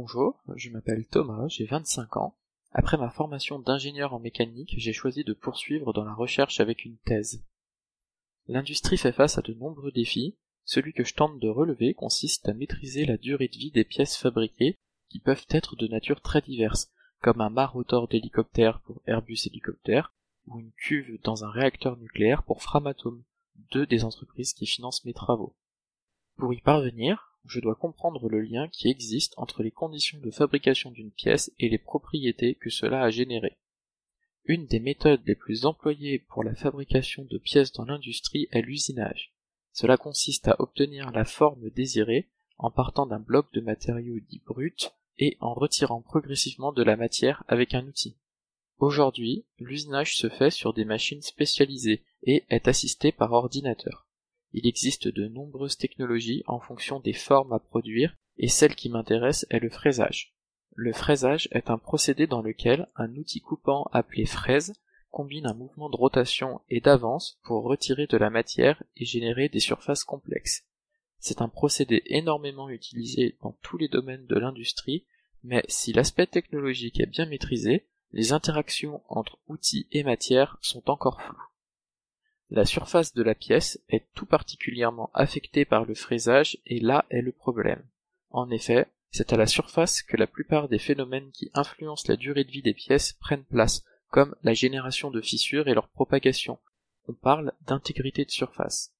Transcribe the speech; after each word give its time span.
Bonjour, 0.00 0.40
je 0.54 0.70
m'appelle 0.70 1.08
Thomas, 1.08 1.48
j'ai 1.48 1.64
25 1.64 2.18
ans. 2.18 2.36
Après 2.70 2.96
ma 2.96 3.10
formation 3.10 3.58
d'ingénieur 3.58 4.14
en 4.14 4.20
mécanique, 4.20 4.76
j'ai 4.76 4.92
choisi 4.92 5.24
de 5.24 5.32
poursuivre 5.32 5.92
dans 5.92 6.04
la 6.04 6.14
recherche 6.14 6.60
avec 6.60 6.84
une 6.84 6.98
thèse. 6.98 7.44
L'industrie 8.46 8.96
fait 8.96 9.10
face 9.10 9.38
à 9.38 9.42
de 9.42 9.54
nombreux 9.54 9.90
défis. 9.90 10.38
Celui 10.64 10.92
que 10.92 11.02
je 11.02 11.14
tente 11.14 11.40
de 11.40 11.48
relever 11.48 11.94
consiste 11.94 12.48
à 12.48 12.54
maîtriser 12.54 13.06
la 13.06 13.16
durée 13.16 13.48
de 13.48 13.58
vie 13.58 13.72
des 13.72 13.82
pièces 13.82 14.16
fabriquées 14.16 14.76
qui 15.08 15.18
peuvent 15.18 15.46
être 15.50 15.74
de 15.74 15.88
nature 15.88 16.20
très 16.20 16.42
diverse, 16.42 16.92
comme 17.20 17.40
un 17.40 17.50
mât 17.50 17.74
d'hélicoptère 18.08 18.80
pour 18.82 19.02
Airbus 19.04 19.46
Hélicoptère 19.46 20.14
ou 20.46 20.60
une 20.60 20.70
cuve 20.76 21.20
dans 21.24 21.44
un 21.44 21.50
réacteur 21.50 21.96
nucléaire 21.96 22.44
pour 22.44 22.62
Framatome, 22.62 23.24
deux 23.72 23.84
des 23.84 24.04
entreprises 24.04 24.52
qui 24.52 24.66
financent 24.66 25.04
mes 25.04 25.12
travaux. 25.12 25.56
Pour 26.36 26.54
y 26.54 26.60
parvenir, 26.60 27.27
je 27.44 27.60
dois 27.60 27.74
comprendre 27.74 28.28
le 28.28 28.40
lien 28.40 28.68
qui 28.68 28.88
existe 28.88 29.34
entre 29.36 29.62
les 29.62 29.70
conditions 29.70 30.18
de 30.18 30.30
fabrication 30.30 30.90
d'une 30.90 31.10
pièce 31.10 31.52
et 31.58 31.68
les 31.68 31.78
propriétés 31.78 32.54
que 32.54 32.70
cela 32.70 33.02
a 33.02 33.10
générées. 33.10 33.58
Une 34.44 34.66
des 34.66 34.80
méthodes 34.80 35.22
les 35.26 35.34
plus 35.34 35.66
employées 35.66 36.18
pour 36.18 36.42
la 36.42 36.54
fabrication 36.54 37.24
de 37.24 37.38
pièces 37.38 37.72
dans 37.72 37.84
l'industrie 37.84 38.48
est 38.50 38.62
l'usinage. 38.62 39.34
Cela 39.72 39.96
consiste 39.96 40.48
à 40.48 40.56
obtenir 40.58 41.10
la 41.10 41.24
forme 41.24 41.70
désirée 41.70 42.28
en 42.56 42.70
partant 42.70 43.06
d'un 43.06 43.20
bloc 43.20 43.52
de 43.52 43.60
matériaux 43.60 44.18
dits 44.20 44.42
bruts 44.44 44.90
et 45.18 45.36
en 45.40 45.54
retirant 45.54 46.00
progressivement 46.00 46.72
de 46.72 46.82
la 46.82 46.96
matière 46.96 47.44
avec 47.46 47.74
un 47.74 47.86
outil. 47.86 48.16
Aujourd'hui, 48.78 49.44
l'usinage 49.58 50.16
se 50.16 50.28
fait 50.28 50.50
sur 50.50 50.72
des 50.72 50.84
machines 50.84 51.22
spécialisées 51.22 52.04
et 52.22 52.44
est 52.48 52.68
assisté 52.68 53.12
par 53.12 53.32
ordinateur. 53.32 54.07
Il 54.52 54.66
existe 54.66 55.08
de 55.08 55.28
nombreuses 55.28 55.76
technologies 55.76 56.42
en 56.46 56.60
fonction 56.60 57.00
des 57.00 57.12
formes 57.12 57.52
à 57.52 57.58
produire 57.58 58.16
et 58.38 58.48
celle 58.48 58.74
qui 58.74 58.88
m'intéresse 58.88 59.46
est 59.50 59.58
le 59.58 59.70
fraisage. 59.70 60.34
Le 60.74 60.92
fraisage 60.92 61.48
est 61.52 61.70
un 61.70 61.78
procédé 61.78 62.26
dans 62.26 62.40
lequel 62.40 62.88
un 62.96 63.14
outil 63.16 63.40
coupant 63.40 63.88
appelé 63.92 64.26
fraise 64.26 64.74
combine 65.10 65.46
un 65.46 65.54
mouvement 65.54 65.90
de 65.90 65.96
rotation 65.96 66.60
et 66.68 66.80
d'avance 66.80 67.38
pour 67.42 67.64
retirer 67.64 68.06
de 68.06 68.16
la 68.16 68.30
matière 68.30 68.82
et 68.96 69.04
générer 69.04 69.48
des 69.48 69.60
surfaces 69.60 70.04
complexes. 70.04 70.64
C'est 71.18 71.42
un 71.42 71.48
procédé 71.48 72.02
énormément 72.06 72.68
utilisé 72.68 73.36
dans 73.42 73.56
tous 73.62 73.76
les 73.76 73.88
domaines 73.88 74.26
de 74.26 74.38
l'industrie, 74.38 75.04
mais 75.42 75.64
si 75.68 75.92
l'aspect 75.92 76.26
technologique 76.26 77.00
est 77.00 77.06
bien 77.06 77.26
maîtrisé, 77.26 77.86
les 78.12 78.32
interactions 78.32 79.02
entre 79.08 79.38
outils 79.48 79.88
et 79.92 80.04
matière 80.04 80.58
sont 80.60 80.88
encore 80.88 81.20
floues. 81.20 81.42
La 82.50 82.64
surface 82.64 83.12
de 83.12 83.22
la 83.22 83.34
pièce 83.34 83.78
est 83.90 84.06
tout 84.14 84.24
particulièrement 84.24 85.10
affectée 85.12 85.66
par 85.66 85.84
le 85.84 85.94
fraisage 85.94 86.58
et 86.64 86.80
là 86.80 87.04
est 87.10 87.20
le 87.20 87.32
problème. 87.32 87.84
En 88.30 88.50
effet, 88.50 88.86
c'est 89.10 89.32
à 89.32 89.36
la 89.36 89.46
surface 89.46 90.02
que 90.02 90.16
la 90.16 90.26
plupart 90.26 90.68
des 90.68 90.78
phénomènes 90.78 91.30
qui 91.30 91.50
influencent 91.52 92.06
la 92.08 92.16
durée 92.16 92.44
de 92.44 92.50
vie 92.50 92.62
des 92.62 92.74
pièces 92.74 93.12
prennent 93.12 93.44
place, 93.44 93.84
comme 94.10 94.34
la 94.42 94.54
génération 94.54 95.10
de 95.10 95.20
fissures 95.20 95.68
et 95.68 95.74
leur 95.74 95.88
propagation. 95.88 96.58
On 97.06 97.12
parle 97.12 97.52
d'intégrité 97.66 98.24
de 98.24 98.30
surface. 98.30 98.94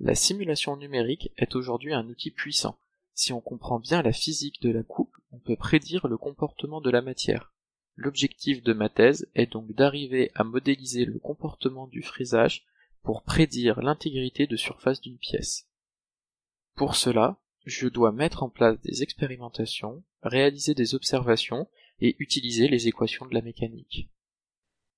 La 0.00 0.16
simulation 0.16 0.76
numérique 0.76 1.30
est 1.36 1.54
aujourd'hui 1.54 1.94
un 1.94 2.08
outil 2.08 2.32
puissant. 2.32 2.76
Si 3.14 3.32
on 3.32 3.40
comprend 3.40 3.78
bien 3.78 4.02
la 4.02 4.12
physique 4.12 4.60
de 4.62 4.72
la 4.72 4.82
coupe, 4.82 5.14
on 5.30 5.38
peut 5.38 5.56
prédire 5.56 6.08
le 6.08 6.16
comportement 6.16 6.80
de 6.80 6.90
la 6.90 7.00
matière. 7.00 7.52
L'objectif 7.96 8.62
de 8.62 8.72
ma 8.72 8.88
thèse 8.88 9.28
est 9.34 9.52
donc 9.52 9.72
d'arriver 9.72 10.30
à 10.34 10.44
modéliser 10.44 11.04
le 11.04 11.18
comportement 11.18 11.86
du 11.86 12.02
fraisage 12.02 12.64
pour 13.02 13.22
prédire 13.22 13.80
l'intégrité 13.80 14.46
de 14.46 14.56
surface 14.56 15.00
d'une 15.00 15.18
pièce. 15.18 15.68
Pour 16.74 16.96
cela, 16.96 17.40
je 17.64 17.86
dois 17.86 18.12
mettre 18.12 18.42
en 18.42 18.50
place 18.50 18.80
des 18.80 19.02
expérimentations, 19.02 20.02
réaliser 20.22 20.74
des 20.74 20.94
observations 20.94 21.68
et 22.00 22.16
utiliser 22.18 22.68
les 22.68 22.88
équations 22.88 23.26
de 23.26 23.34
la 23.34 23.42
mécanique. 23.42 24.10